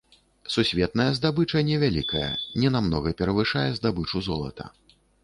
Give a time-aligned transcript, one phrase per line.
[0.53, 2.29] Сусветная здабыча невялікая,
[2.63, 4.65] ненамнога перавышае здабычу золата.